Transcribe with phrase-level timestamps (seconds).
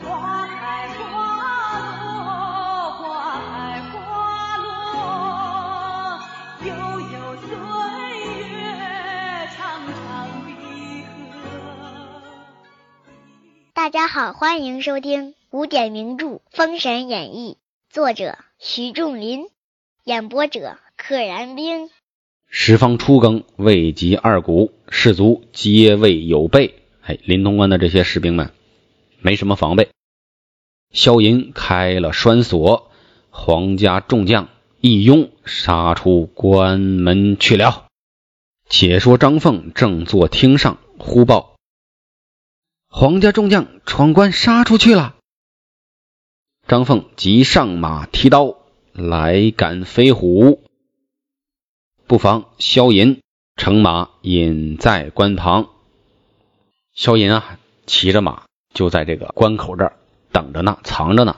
[0.00, 1.02] 花开花
[1.98, 6.20] 落，花开花落，
[6.64, 6.70] 悠
[7.00, 7.48] 悠岁
[8.48, 8.56] 月
[13.74, 17.56] 大家好，欢迎收听古典名著《封神演义》，
[17.92, 19.46] 作者徐仲林，
[20.04, 21.90] 演播者可燃冰。
[22.46, 26.76] 十方初更，未及二鼓，士卒皆未有备。
[27.02, 28.52] 哎，临潼关的这些士兵们
[29.20, 29.90] 没什么防备。
[30.90, 32.90] 萧寅开了栓锁，
[33.30, 34.48] 皇家众将
[34.80, 37.86] 一拥杀出关门去了。
[38.68, 41.56] 且说张凤正坐厅上，忽报
[42.88, 45.16] 皇家众将闯关杀出去了。
[46.66, 48.56] 张凤即上马提刀
[48.92, 50.64] 来赶飞虎。
[52.06, 53.20] 不妨萧寅
[53.56, 55.68] 乘马隐在关旁。
[56.94, 59.96] 萧寅啊，骑着马就在这个关口这儿
[60.32, 61.36] 等着呢，藏着呢。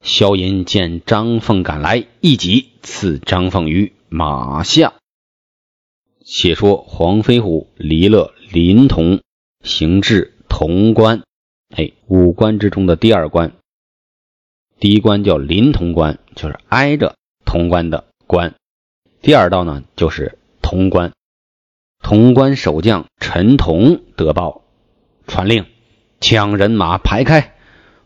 [0.00, 4.94] 萧寅见张凤赶来，一戟刺张凤于马下。
[6.24, 9.22] 且说黄飞虎离了临潼，
[9.64, 11.22] 行至潼关，
[11.74, 13.52] 哎，五关之中的第二关。
[14.78, 18.54] 第一关叫临潼关，就是挨着潼关的关。
[19.20, 21.12] 第二道呢，就是潼关。
[22.00, 24.62] 潼关守将陈同得报，
[25.26, 25.66] 传令
[26.20, 27.54] 将人马排开，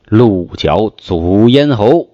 [0.05, 2.11] 鹿角阻咽喉。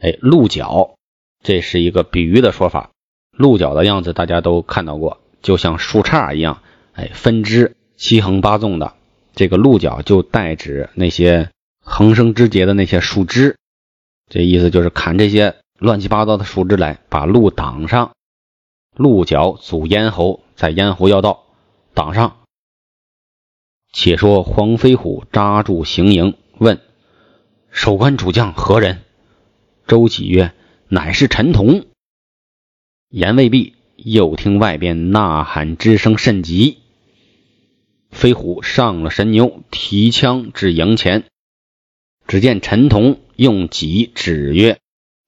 [0.00, 0.94] 哎，鹿角，
[1.42, 2.90] 这是一个比喻的说法。
[3.32, 8.94] 鹿角的样子大家都看到过，就像树杈一样，哎，分支七横八纵的。
[9.34, 11.50] 这个鹿角就代指那些
[11.84, 13.56] 横生枝节的那些树枝，
[14.28, 15.56] 这意思就是砍这些。
[15.78, 18.10] 乱七八糟的树枝来，把路挡上，
[18.96, 21.44] 鹿角阻咽喉，在咽喉要道
[21.94, 22.37] 挡上。
[23.92, 26.80] 且说黄飞虎扎住行营，问
[27.70, 29.02] 守关主将何人？
[29.86, 30.52] 周启曰
[30.88, 31.86] ：“乃是陈同。”
[33.08, 36.78] 言未毕，又听外边呐喊之声甚急。
[38.10, 41.24] 飞虎上了神牛，提枪至营前，
[42.26, 44.78] 只见陈同用戟指曰。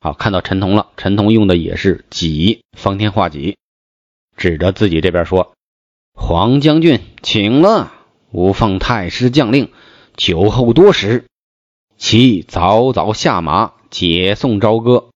[0.00, 0.90] 好，看到陈同了。
[0.96, 3.56] 陈同用的也是戟，方天画戟，
[4.36, 5.54] 指着自己这边说
[6.12, 7.92] ：“黄将军，请了。
[8.32, 9.70] 吾奉太师将令，
[10.16, 11.26] 酒后多时，
[11.96, 15.08] 其早早下马，解送朝歌。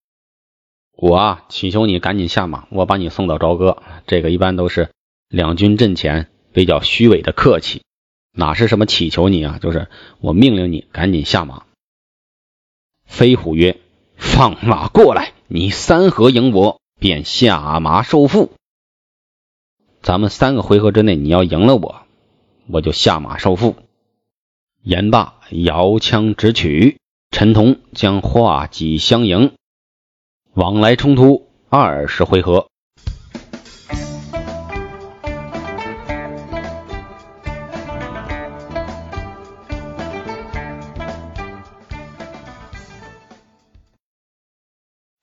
[0.97, 3.83] 我啊，祈求你赶紧下马，我把你送到朝歌。
[4.07, 4.91] 这个一般都是
[5.29, 7.83] 两军阵前比较虚伪的客气，
[8.33, 9.59] 哪是什么祈求你啊？
[9.61, 9.89] 就是
[10.21, 11.65] 我命令你赶紧下马。”
[13.07, 13.81] 飞虎曰。
[14.17, 15.33] 放马过来！
[15.49, 18.51] 你三合赢我，便下马受缚。
[20.03, 22.04] 咱们三个回合之内，你要赢了我，
[22.67, 23.75] 我就下马受缚。
[24.83, 26.99] 言罢，摇枪直取。
[27.31, 29.55] 陈同将画戟相迎，
[30.53, 32.69] 往来冲突二十回合。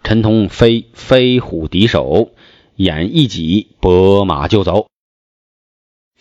[0.04, 2.32] 陈同飞飞虎敌手，
[2.76, 4.91] 眼一挤拨马就走。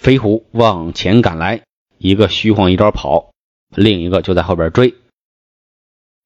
[0.00, 1.62] 飞虎往前赶来，
[1.98, 3.32] 一个虚晃一招跑，
[3.68, 4.94] 另一个就在后边追。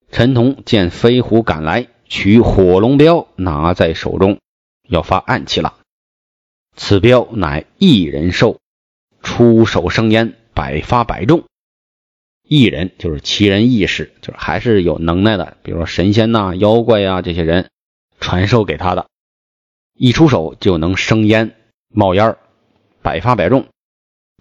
[0.09, 4.39] 陈同见飞虎赶来，取火龙镖拿在手中，
[4.87, 5.77] 要发暗器了。
[6.77, 8.61] 此镖乃一人兽，
[9.21, 11.43] 出手生烟，百发百中。
[12.47, 17.69] 异人就是奇人异士，就是还是有能耐的，比如说神仙呐、妖怪呀这些人
[18.21, 19.07] 传授给他的，
[19.93, 21.57] 一出手就能生烟
[21.89, 22.37] 冒烟
[23.05, 23.67] 百发百中，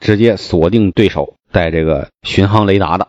[0.00, 3.08] 直接锁定对手带这个巡航雷达的。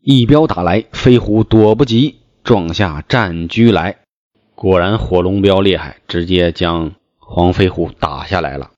[0.00, 3.98] 一镖打来，飞虎躲不及，撞下战车来。
[4.54, 8.70] 果然火龙镖厉害，直接将黄飞虎打下来了。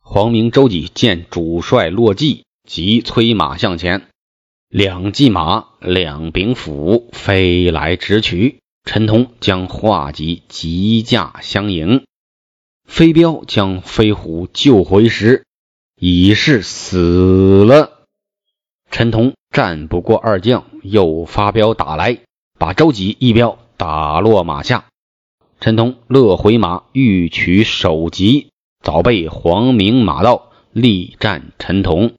[0.00, 4.08] 黄明、周几见主帅落骑，即催马向前。
[4.68, 8.58] 两骑马，两柄斧，飞来直取。
[8.84, 12.02] 陈同将画戟急驾相迎。
[12.88, 15.44] 飞镖将飞虎救回时，
[16.00, 17.92] 已是死了。
[18.90, 22.18] 陈同战不过二将，又发镖打来，
[22.58, 24.86] 把周几一镖打落马下。
[25.60, 28.48] 陈同勒回马，欲取首级，
[28.82, 32.14] 早被黄明马到，力战陈同。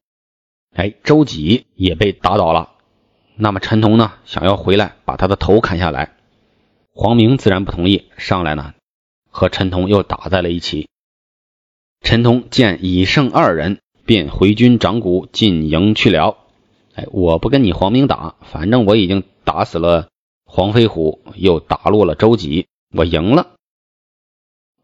[0.76, 2.70] 哎，周几也被打倒了。
[3.36, 6.16] 那么陈同呢，想要回来把他的头砍下来，
[6.94, 8.76] 黄明自然不同意，上来呢
[9.30, 10.90] 和陈同又打在了一起。
[12.02, 16.38] 陈同见已胜二人，便回军掌鼓进营去了。
[16.96, 20.10] 哎，我不跟你黄明打，反正我已经打死了
[20.46, 23.56] 黄飞虎，又打落了周吉，我赢了。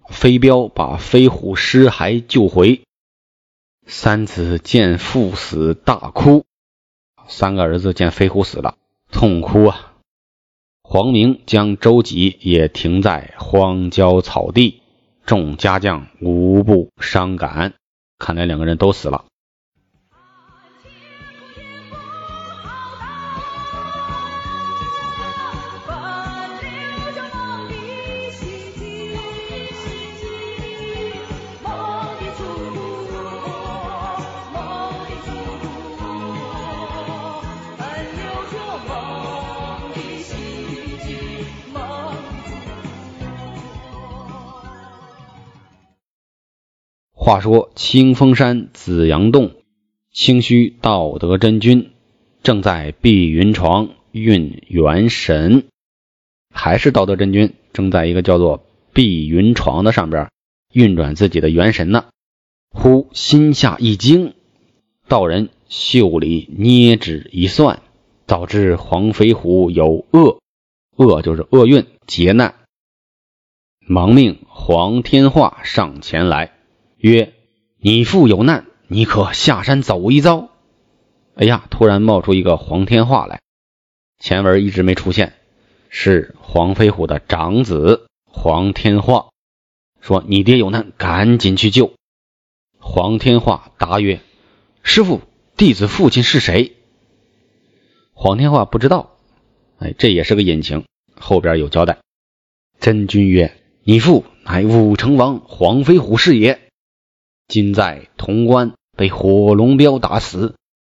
[0.07, 2.83] 飞镖把飞虎尸骸救回，
[3.87, 6.45] 三子见父死大哭。
[7.27, 8.77] 三个儿子见飞虎死了，
[9.11, 9.94] 痛哭啊！
[10.87, 14.81] 黄明将周吉也停在荒郊草地，
[15.25, 17.73] 众家将无不伤感。
[18.19, 19.25] 看来两个人都死了。
[47.25, 49.53] 话说清风山紫阳洞，
[50.11, 51.89] 清虚道德真君
[52.43, 55.65] 正在碧云床运元神，
[56.53, 58.63] 还是道德真君正在一个叫做
[58.93, 60.29] 碧云床的上边
[60.71, 62.05] 运转自己的元神呢。
[62.69, 64.35] 忽心下一惊，
[65.07, 67.81] 道人袖里捏指一算，
[68.27, 70.37] 早知黄飞虎有厄，
[70.95, 72.53] 厄就是厄运劫难，
[73.79, 76.51] 忙命黄天化上前来。
[76.97, 77.33] 曰
[77.77, 80.49] ：“你父有难，你可下山走一遭。”
[81.35, 83.41] 哎呀，突然冒出一个黄天化来，
[84.19, 85.33] 前文一直没出现，
[85.89, 89.29] 是黄飞虎的长子黄天化，
[89.99, 91.93] 说：“你爹有难，赶紧去救。”
[92.79, 94.21] 黄天化答曰
[94.81, 95.21] ：“师傅，
[95.57, 96.75] 弟子父亲是谁？”
[98.13, 99.17] 黄天化不知道，
[99.79, 100.85] 哎，这也是个隐情，
[101.19, 101.97] 后边有交代。
[102.79, 106.61] 真君曰：“你父乃武成王黄飞虎是也。”
[107.47, 110.55] 今在潼关被火龙镖打死，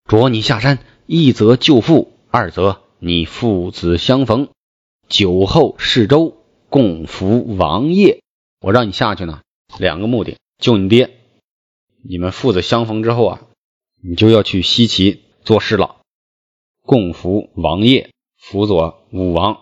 [0.08, 4.48] 着你下山，一则救父，二则你父子相逢，
[5.08, 8.22] 酒后释舟，共扶王爷。
[8.60, 9.42] 我让你下去呢，
[9.78, 11.18] 两个目的：救你爹。
[12.08, 13.40] 你们父子相逢之后啊，
[14.00, 15.96] 你就要去西岐做事了，
[16.82, 19.58] 共扶王爷，辅佐武王。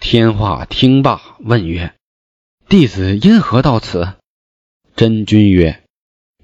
[0.00, 1.94] 天化听罢，问曰
[2.68, 4.14] ：“弟子因何到此？”
[4.96, 5.82] 真君曰：“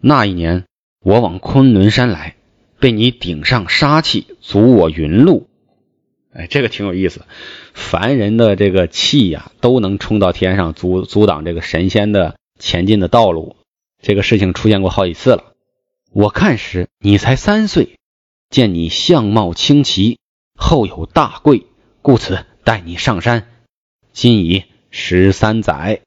[0.03, 0.67] 那一年，
[1.03, 2.37] 我往昆仑山来，
[2.79, 5.49] 被你顶上杀气，阻我云路。
[6.35, 7.23] 哎，这个挺有意思。
[7.73, 13.57] 凡人的这个气呀，都能冲到天上，阻阻挡这个神仙的前进的道路。
[14.03, 15.55] 这个事情出现过好几次了。
[16.13, 17.97] 我看时，你才三岁，
[18.51, 20.19] 见你相貌清奇，
[20.59, 21.65] 后有大贵，
[22.03, 23.47] 故此带你上山。
[24.13, 26.03] 今已十三载。”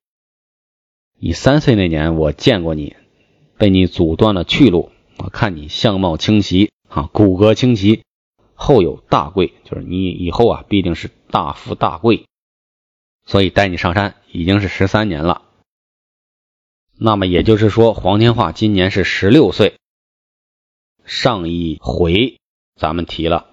[1.26, 2.96] 你三岁那年，我见过你，
[3.58, 4.92] 被你阻断了去路。
[5.18, 8.04] 我看你相貌清奇，啊，骨骼清奇，
[8.54, 12.26] 后有大贵，就是你以后啊，必定是大富大贵。
[13.26, 15.42] 所以带你上山已经是十三年了。
[16.96, 19.78] 那么也就是说，黄天化今年是十六岁。
[21.06, 22.38] 上一回
[22.80, 23.48] 咱们提了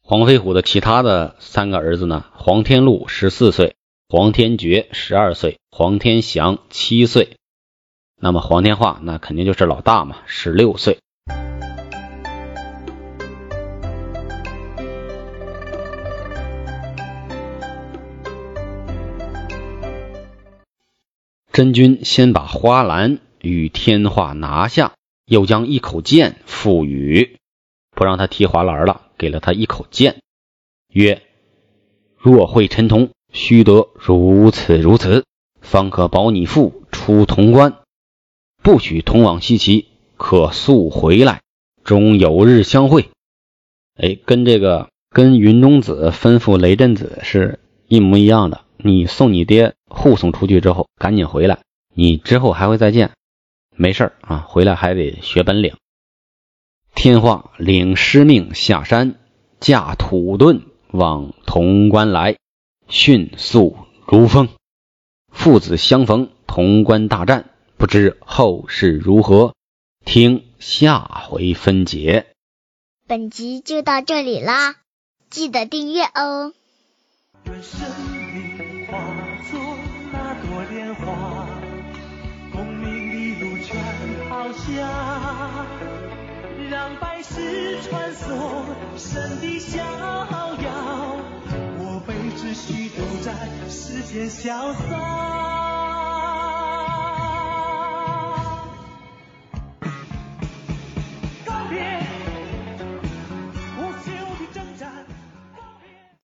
[0.00, 3.74] 黄飞虎的其他的三个儿子呢，黄天禄十四岁。
[4.12, 7.36] 黄天觉十二岁，黄天祥七岁，
[8.20, 10.98] 那么黄天化那肯定就是老大嘛，十六岁。
[21.52, 27.36] 真君先把花篮与天化拿下，又将一口剑赋予，
[27.92, 30.20] 不让他提花篮了，给了他一口剑，
[30.88, 31.22] 曰
[32.18, 35.24] ：“若会陈同。”须得如此如此，
[35.60, 37.78] 方可保你父出潼关，
[38.62, 41.42] 不许同往西岐，可速回来，
[41.84, 43.08] 终有日相会。
[43.94, 48.62] 哎，跟这个跟云中子吩咐雷震子是一模一样的。
[48.82, 51.60] 你送你爹护送出去之后，赶紧回来，
[51.94, 53.10] 你之后还会再见。
[53.76, 55.74] 没事啊，回来还得学本领。
[56.94, 59.16] 天化领师命下山，
[59.60, 62.36] 驾土遁往潼关来。
[62.90, 64.48] 迅速如风，
[65.32, 69.54] 父子相逢，潼关大战，不知后事如何，
[70.04, 72.26] 听下回分解。
[73.06, 74.74] 本集就到这里啦，
[75.30, 76.52] 记得订阅哦。
[77.44, 77.80] 愿生
[78.34, 78.98] 命化
[79.52, 79.60] 作
[80.12, 81.48] 那朵莲花，
[82.52, 83.78] 功名利禄全
[84.28, 85.66] 抛下，
[86.68, 88.64] 让百世穿梭，
[88.96, 91.09] 神的逍遥。
[92.52, 93.32] 只需都在
[93.68, 95.69] 世间潇洒。